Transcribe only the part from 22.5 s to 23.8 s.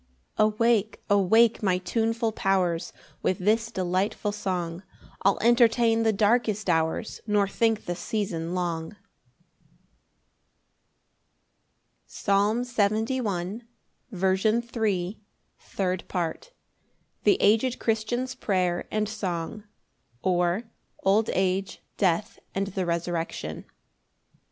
and the resurrection.